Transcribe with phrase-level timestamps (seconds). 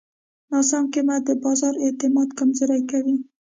[0.51, 3.15] ناسم قیمت د بازار اعتماد کمزوری کوي.